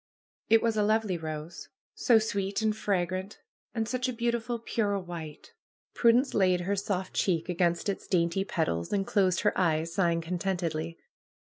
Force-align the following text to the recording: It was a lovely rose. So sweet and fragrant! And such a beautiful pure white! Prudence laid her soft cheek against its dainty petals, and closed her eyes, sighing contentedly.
It 0.49 0.63
was 0.63 0.77
a 0.77 0.81
lovely 0.83 1.15
rose. 1.15 1.69
So 1.93 2.17
sweet 2.17 2.63
and 2.63 2.75
fragrant! 2.75 3.39
And 3.75 3.87
such 3.87 4.09
a 4.09 4.13
beautiful 4.13 4.57
pure 4.57 4.97
white! 4.97 5.53
Prudence 5.93 6.33
laid 6.33 6.61
her 6.61 6.75
soft 6.75 7.13
cheek 7.13 7.47
against 7.49 7.87
its 7.87 8.07
dainty 8.07 8.43
petals, 8.43 8.91
and 8.91 9.05
closed 9.05 9.41
her 9.41 9.55
eyes, 9.55 9.93
sighing 9.93 10.21
contentedly. 10.21 10.97